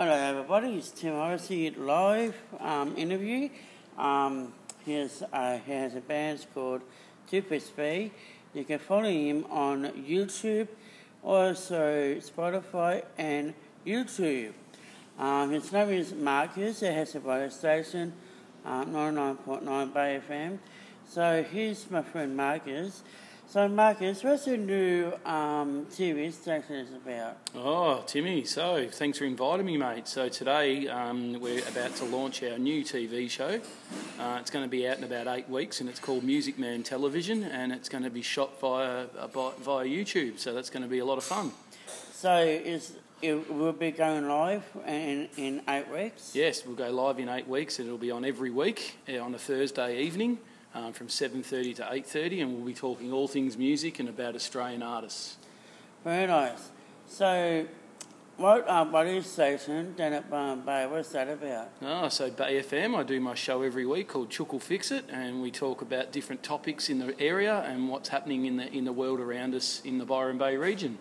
[0.00, 0.76] Hello, everybody.
[0.76, 3.48] It's Tim Morrissey live um, interview.
[3.98, 4.52] Um,
[4.84, 6.82] he, has, uh, he has a band called
[7.28, 8.12] Speed.
[8.54, 10.68] You can follow him on YouTube,
[11.24, 14.52] also Spotify and YouTube.
[15.18, 16.78] Um, his name is Marcus.
[16.78, 18.12] He has a radio station,
[18.64, 20.58] uh, 99.9 Bay FM.
[21.08, 23.02] So here's my friend Marcus.
[23.50, 27.38] So Marcus, what's your new um, TV station is about?
[27.54, 30.06] Oh, Timmy, so thanks for inviting me, mate.
[30.06, 33.58] So today um, we're about to launch our new TV show.
[34.20, 36.82] Uh, it's going to be out in about eight weeks and it's called Music Man
[36.82, 40.38] Television and it's going to be shot via, uh, via YouTube.
[40.38, 41.50] So that's going to be a lot of fun.
[42.12, 46.32] So is it will be going live in, in eight weeks?
[46.34, 49.34] Yes, we'll go live in eight weeks and it'll be on every week uh, on
[49.34, 50.36] a Thursday evening
[50.78, 54.82] um, from 7.30 to 8.30 and we'll be talking all things music and about Australian
[54.82, 55.36] artists.
[56.04, 56.70] Very nice.
[57.08, 57.66] So
[58.36, 61.70] what uh, radio station down at Byron Bay, what's that about?
[61.82, 65.42] Oh, so Bay FM, I do my show every week called Chuckle Fix It and
[65.42, 68.92] we talk about different topics in the area and what's happening in the, in the
[68.92, 70.98] world around us in the Byron Bay region.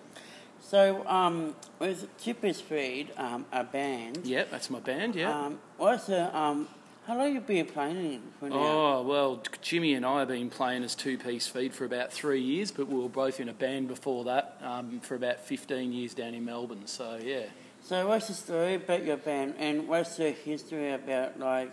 [0.60, 4.26] So, um, with Chipper Speed, um, a band.
[4.26, 5.46] Yep, that's my band, yeah.
[5.46, 6.68] Um, what's the um,
[7.08, 8.56] how long have you been playing for now?
[8.58, 12.42] Oh, well, Jimmy and I have been playing as two piece feed for about three
[12.42, 16.14] years, but we were both in a band before that um, for about 15 years
[16.14, 17.44] down in Melbourne, so yeah.
[17.82, 21.72] So, what's the story about your band and what's the history about, like,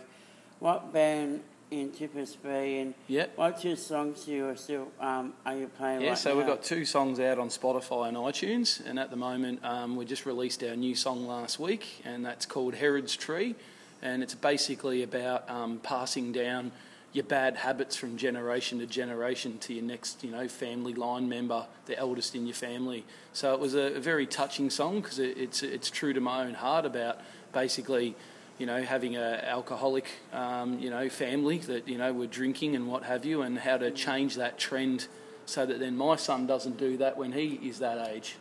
[0.59, 3.33] what band in Chippers Bay and yep.
[3.35, 6.37] what two songs you are still um, are you playing yeah, right so now?
[6.37, 10.05] we've got two songs out on Spotify and iTunes, and at the moment um, we
[10.05, 13.55] just released our new song last week, and that's called Hereditary
[14.05, 16.71] and it's basically about um, passing down
[17.11, 21.65] your bad habits from generation to generation to your next, you know, family line member,
[21.87, 23.03] the eldest in your family.
[23.33, 26.45] So it was a, a very touching song because it, it's it's true to my
[26.45, 27.19] own heart about
[27.51, 28.15] basically,
[28.59, 32.87] you know, having a alcoholic, um, you know, family that you know were drinking and
[32.87, 35.07] what have you, and how to change that trend
[35.47, 38.35] so that then my son doesn't do that when he is that age.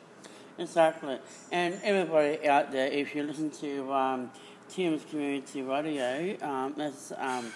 [0.59, 1.19] Exactly,
[1.53, 3.93] and everybody out there, if you listen to.
[3.93, 4.31] Um,
[4.75, 6.37] Tim's Community Radio.
[6.43, 7.53] Um, that's, um,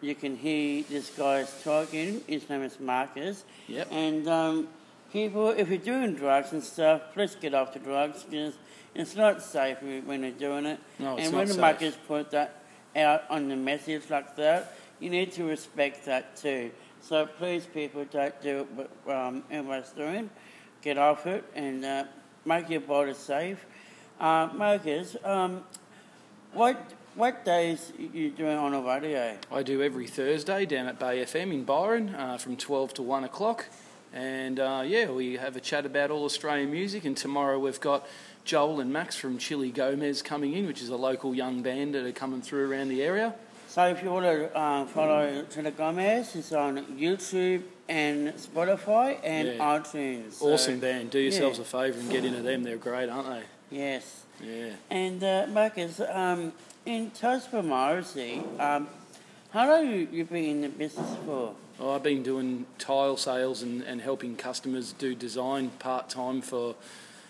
[0.00, 2.20] you can hear this guy's talking.
[2.26, 3.44] His name is Marcus.
[3.68, 3.88] Yep.
[3.92, 4.68] And um,
[5.12, 8.54] people, if you're doing drugs and stuff, please get off the drugs because
[8.94, 10.80] it's not safe when you're doing it.
[10.98, 11.60] No, it's and not when safe.
[11.60, 12.58] Marcus put that
[12.96, 16.70] out on the message like that, you need to respect that too.
[17.00, 20.28] So please, people, don't do what um, everyone's doing.
[20.82, 22.04] Get off it and uh,
[22.44, 23.64] make your body safe.
[24.18, 25.62] Uh, Marcus, um,
[26.52, 29.36] what what days you doing on a radio?
[29.50, 33.24] I do every Thursday down at Bay FM in Byron uh, from 12 to 1
[33.24, 33.66] o'clock.
[34.14, 37.04] And uh, yeah, we have a chat about all Australian music.
[37.04, 38.06] And tomorrow we've got
[38.44, 42.06] Joel and Max from Chili Gomez coming in, which is a local young band that
[42.06, 43.34] are coming through around the area.
[43.68, 49.46] So if you want to uh, follow Chili Gomez, it's on YouTube and Spotify and
[49.46, 49.78] Yeah.
[49.78, 50.32] iTunes.
[50.34, 51.10] So, Awesome band.
[51.10, 52.62] Do yourselves a favour and get into them.
[52.62, 53.42] They're great, aren't they?
[53.70, 54.24] Yes.
[54.42, 54.70] Yeah.
[54.88, 56.52] And uh, Marcus, um,
[56.86, 58.88] in Tosca Morrissey, um,
[59.50, 61.54] how long you you been in the business for?
[61.78, 66.74] Oh, I've been doing tile sales and, and helping customers do design part time for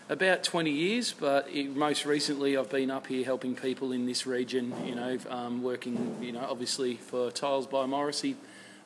[0.08, 4.26] about 20 years, but it, most recently I've been up here helping people in this
[4.26, 8.36] region, you know, um, working, you know, obviously for Tiles by Morrissey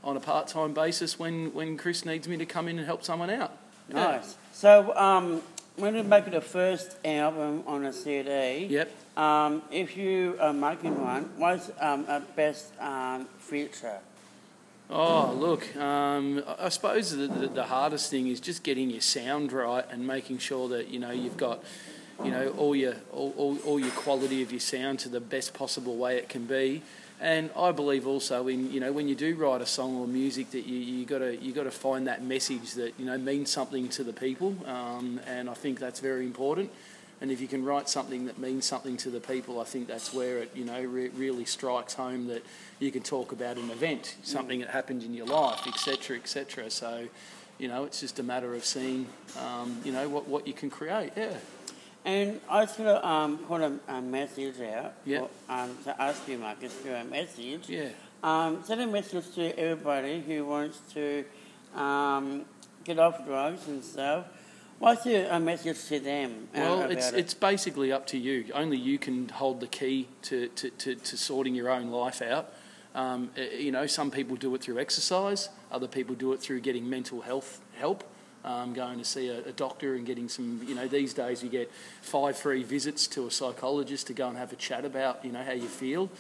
[0.02, 3.04] on a part time basis when, when Chris needs me to come in and help
[3.04, 3.56] someone out.
[3.88, 3.94] Yeah.
[3.94, 4.36] Nice.
[4.52, 5.42] So um,
[5.76, 8.90] when you make the first album on a CD, Yep.
[9.16, 13.98] um, if you are making one, what's um, a best um, feature?
[14.94, 19.50] Oh, look, um, I suppose the, the, the hardest thing is just getting your sound
[19.50, 21.64] right and making sure that, you know, you've got,
[22.22, 25.54] you know, all your, all, all, all your quality of your sound to the best
[25.54, 26.82] possible way it can be.
[27.22, 30.50] And I believe also in, you know, when you do write a song or music
[30.50, 34.04] that you, you gotta, you gotta find that message that, you know, means something to
[34.04, 34.54] the people.
[34.66, 36.70] Um, and I think that's very important.
[37.22, 40.12] And if you can write something that means something to the people, I think that's
[40.12, 42.44] where it, you know, re- really strikes home that
[42.80, 46.68] you can talk about an event, something that happened in your life, etc., etc.
[46.68, 47.06] So,
[47.58, 49.06] you know, it's just a matter of seeing,
[49.38, 51.12] um, you know, what, what you can create.
[51.16, 51.36] Yeah.
[52.04, 55.20] And I going to um, put a, a message out Yeah.
[55.46, 57.68] for, um, to ask you, Marcus, for a message.
[57.68, 57.90] Yeah.
[58.24, 61.24] Um, send a message to everybody who wants to
[61.76, 62.46] um,
[62.82, 64.26] get off drugs and stuff.
[64.82, 66.48] What's your a message to them?
[66.52, 67.18] uh, Well, it's it?
[67.20, 68.46] it's basically up to you.
[68.52, 72.52] Only you can hold the key to, to, to, to sorting your own life out.
[72.92, 75.50] Um, eh, you know, some people do it through exercise.
[75.70, 78.02] Other people do it through getting mental health help.
[78.44, 81.48] um, going to see a, a, doctor and getting some, you know, these days you
[81.48, 81.70] get
[82.00, 85.44] five free visits to a psychologist to go and have a chat about, you know,
[85.44, 86.10] how you feel.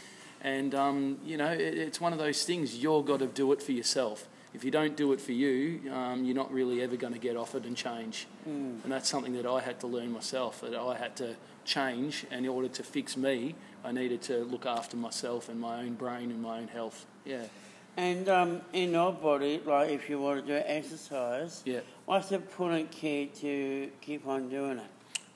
[0.40, 3.60] And, um, you know, it, it's one of those things, you've got to do it
[3.60, 4.28] for yourself.
[4.54, 7.36] If you don't do it for you, um, you're not really ever going to get
[7.36, 8.26] offered and change.
[8.48, 8.82] Mm.
[8.82, 12.26] And that's something that I had to learn myself, that I had to change.
[12.30, 13.54] And in order to fix me,
[13.84, 17.06] I needed to look after myself and my own brain and my own health.
[17.24, 17.44] Yeah.
[17.96, 21.80] And um, in your body, like if you want to do exercise, yeah.
[22.06, 24.90] what's the important key to keep on doing it?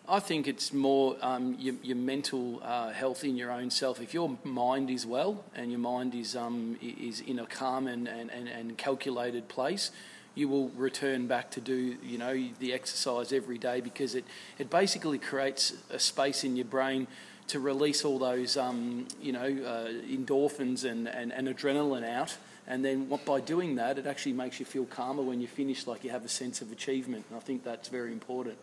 [0.08, 4.00] I think it's more um, your, your, mental uh, health in your own self.
[4.00, 8.06] If your mind is well and your mind is um, is in a calm and,
[8.06, 9.90] and, and calculated place,
[10.36, 14.24] you will return back to do you know the exercise every day because it,
[14.58, 17.08] it basically creates a space in your brain
[17.48, 22.36] to release all those um, you know uh, endorphins and, and, and adrenaline out
[22.68, 25.86] and then what, by doing that it actually makes you feel calmer when you finish
[25.86, 28.58] like you have a sense of achievement and I think that's very important.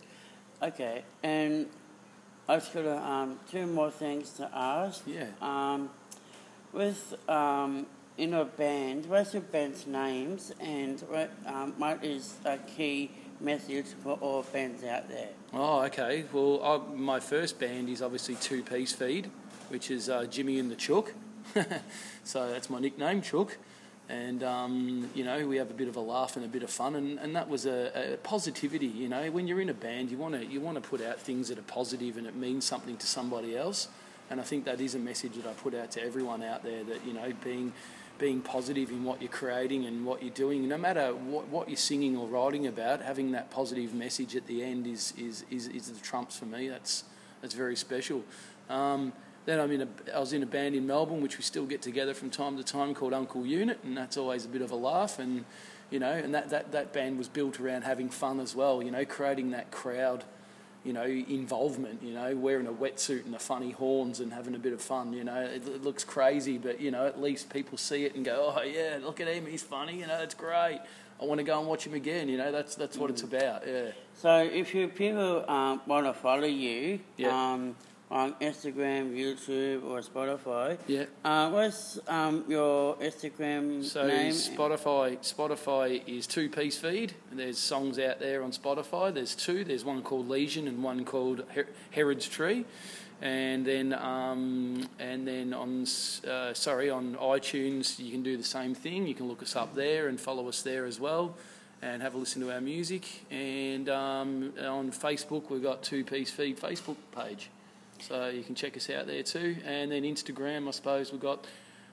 [0.63, 1.67] Okay, and
[2.47, 5.03] I've got um, two more things to ask.
[5.05, 5.25] Yeah.
[5.41, 5.89] Um,
[6.71, 7.85] with um,
[8.17, 13.11] in a band, what's your band's names and what, um, what is a key
[13.41, 15.31] message for all bands out there?
[15.51, 16.23] Oh, okay.
[16.31, 19.29] Well, I, my first band is obviously Two Piece Feed,
[19.67, 21.13] which is uh, Jimmy and the Chook.
[22.23, 23.57] so that's my nickname, Chook
[24.09, 26.69] and um, you know we have a bit of a laugh and a bit of
[26.69, 29.31] fun and, and that was a, a, positivity you know.
[29.31, 31.57] When you're in a band you want to you want to put out things that
[31.57, 33.87] are positive and it means something to somebody else.
[34.29, 36.83] And I think that is a message that I put out to everyone out there
[36.83, 37.73] that you know being
[38.19, 41.75] being positive in what you're creating and what you're doing no matter what, what you're
[41.75, 45.89] singing or writing about having that positive message at the end is is, is, is
[45.89, 46.67] the trumps for me.
[46.67, 47.05] That's
[47.41, 48.23] that's very special.
[48.69, 49.13] Um,
[49.45, 51.81] then I'm in a, I was in a band in Melbourne, which we still get
[51.81, 54.75] together from time to time, called Uncle Unit, and that's always a bit of a
[54.75, 55.19] laugh.
[55.19, 55.45] And
[55.91, 58.81] you know, and that, that, that band was built around having fun as well.
[58.81, 60.23] You know, creating that crowd,
[60.83, 62.01] you know, involvement.
[62.01, 65.13] You know, wearing a wetsuit and the funny horns and having a bit of fun.
[65.13, 68.23] You know, it, it looks crazy, but you know, at least people see it and
[68.23, 70.79] go, "Oh yeah, look at him, he's funny." You know, it's great.
[71.21, 72.29] I want to go and watch him again.
[72.29, 73.67] You know, that's that's what it's about.
[73.67, 73.91] Yeah.
[74.15, 77.53] So if you people um, want to follow you, yeah.
[77.53, 77.75] Um,
[78.13, 80.77] on Instagram, YouTube, or Spotify.
[80.85, 81.05] Yeah.
[81.25, 84.31] Uh, what's um, your Instagram so name?
[84.31, 85.17] Spotify.
[85.17, 87.13] Spotify is two piece feed.
[87.31, 89.11] There's songs out there on Spotify.
[89.11, 89.63] There's two.
[89.63, 92.65] There's one called Legion and one called Her- Hereditary.
[93.19, 95.87] And then, um, and then on
[96.29, 99.07] uh, sorry on iTunes, you can do the same thing.
[99.07, 101.35] You can look us up there and follow us there as well
[101.81, 103.07] and have a listen to our music.
[103.31, 107.49] And um, on Facebook, we've got Two Piece Feed Facebook page.
[107.99, 109.57] So you can check us out there too.
[109.65, 111.45] And then Instagram, I suppose we've got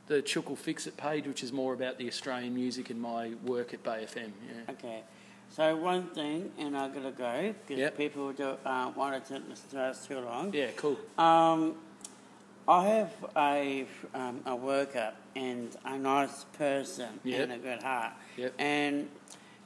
[0.06, 3.72] the Chook Fix It page, which is more about the Australian music and my work
[3.72, 4.32] at Bay FM.
[4.46, 4.72] Yeah.
[4.72, 5.02] Okay.
[5.50, 7.96] So one thing, and I'm gonna go because yep.
[7.96, 10.52] people don't uh, want to listen to us too long.
[10.52, 10.96] Yeah, cool.
[11.18, 11.74] Um,
[12.68, 17.42] I have a um, a worker and a nice person yep.
[17.42, 18.12] and a good heart.
[18.36, 18.54] Yep.
[18.58, 19.08] And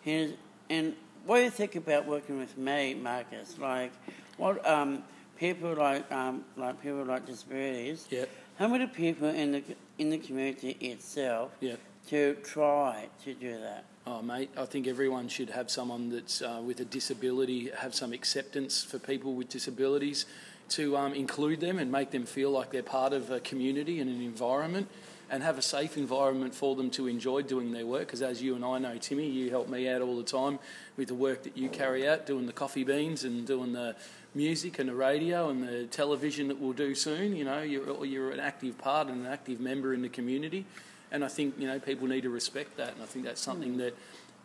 [0.00, 0.32] his
[0.70, 0.94] and
[1.26, 3.58] what do you think about working with me, Marcus?
[3.58, 3.92] Like,
[4.36, 5.02] what um,
[5.38, 8.06] people like um, like people like disabilities.
[8.10, 8.28] Yep.
[8.58, 9.62] How many people in the
[9.98, 11.78] in the community itself yep.
[12.08, 13.84] to try to do that?
[14.06, 18.12] Oh, mate, I think everyone should have someone that's uh, with a disability, have some
[18.12, 20.26] acceptance for people with disabilities,
[20.70, 24.10] to um, include them and make them feel like they're part of a community and
[24.10, 24.88] an environment
[25.30, 28.00] and have a safe environment for them to enjoy doing their work.
[28.00, 30.58] Because as you and I know, Timmy, you help me out all the time
[30.96, 33.96] with the work that you carry out, doing the coffee beans and doing the
[34.34, 37.36] music and the radio and the television that we'll do soon.
[37.36, 40.66] You know, you're, you're an active part and an active member in the community.
[41.10, 42.94] And I think, you know, people need to respect that.
[42.94, 43.94] And I think that's something that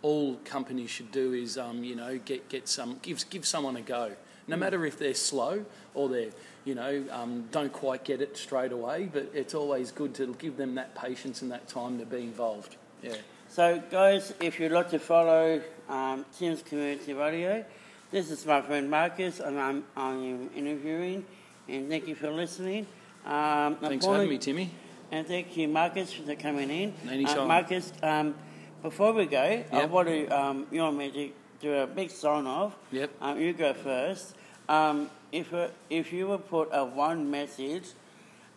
[0.02, 3.82] all companies should do is, um, you know, get, get some, give, give someone a
[3.82, 4.12] go.
[4.48, 6.32] No matter if they're slow or they're,
[6.66, 10.58] you know, um, don't quite get it straight away, but it's always good to give
[10.58, 12.76] them that patience and that time to be involved.
[13.04, 13.16] Yeah.
[13.50, 17.64] So, guys, if you'd like to follow um, Tim's Community Radio,
[18.12, 21.26] this is my friend Marcus, and I'm, I'm interviewing,
[21.68, 22.88] and thank you for listening.
[23.26, 24.72] Um, Thanks for having me, Timmy.
[25.12, 26.94] And thank you, Marcus, for coming in.
[27.10, 27.40] Anytime.
[27.40, 28.36] Uh, Marcus, um,
[28.82, 29.74] before we go, yep.
[29.74, 32.76] I want to, um, you want me to do a big sign off.
[32.92, 33.12] Yep.
[33.22, 34.36] Um, you go first.
[34.68, 37.90] Um, if, uh, if you would put a one message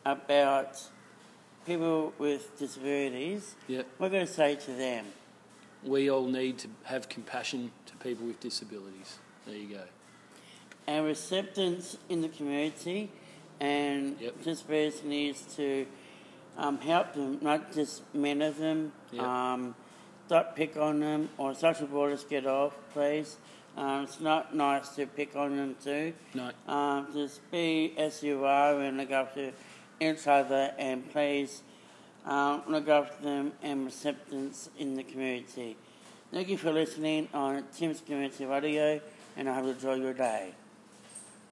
[0.04, 0.80] about
[1.66, 3.86] people with disabilities, yep.
[3.98, 5.06] we're going to say to them.
[5.84, 9.18] We all need to have compassion to people with disabilities.
[9.46, 9.82] There you go.
[10.86, 13.10] And acceptance in the community,
[13.60, 14.34] and yep.
[15.04, 15.86] needs to
[16.56, 18.92] um, help them, not just men of them.
[19.12, 19.22] Yep.
[19.22, 19.74] Um,
[20.32, 23.36] stop pick on them or social borders get off, please.
[23.76, 26.14] Um, it's not nice to pick on them too.
[26.32, 26.50] No.
[26.66, 29.52] Um, just be as you are and look after
[30.00, 31.60] each other and please
[32.24, 35.76] um, look after them and acceptance in the community.
[36.32, 39.02] Thank you for listening on Tim's Community Radio
[39.36, 40.54] and I hope you enjoy your day.